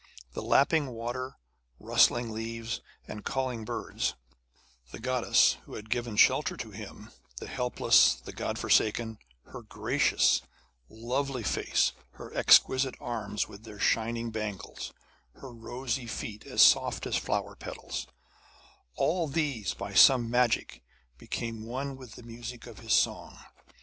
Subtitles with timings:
[0.33, 1.37] The lapping water,
[1.79, 4.15] rustling leaves, and calling birds;
[4.89, 10.41] the goddess who had given shelter to him, the helpless, the Godforsaken; her gracious,
[10.89, 14.91] lovely face, her exquisite arms with their shining bangles,
[15.35, 18.07] her rosy feet as soft as flower petals;
[18.95, 20.81] all these by some magic
[21.19, 23.37] became one with the music of his song.